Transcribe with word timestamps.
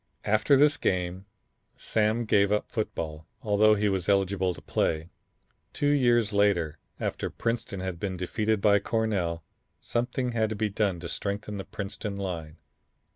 After 0.25 0.55
this 0.57 0.77
game 0.77 1.27
Sam 1.77 2.25
gave 2.25 2.51
up 2.51 2.71
football, 2.71 3.27
although 3.43 3.75
he 3.75 3.87
was 3.87 4.09
eligible 4.09 4.51
to 4.55 4.59
play. 4.59 5.11
Two 5.73 5.91
years 5.91 6.33
later, 6.33 6.79
after 6.99 7.29
Princeton 7.29 7.81
had 7.81 7.99
been 7.99 8.17
defeated 8.17 8.61
by 8.61 8.79
Cornell, 8.79 9.43
something 9.79 10.31
had 10.31 10.49
to 10.49 10.55
be 10.55 10.69
done 10.69 10.99
to 11.01 11.07
strengthen 11.07 11.57
the 11.57 11.65
Princeton 11.65 12.15
line. 12.15 12.57